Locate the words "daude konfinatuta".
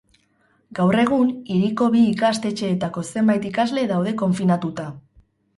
3.93-4.89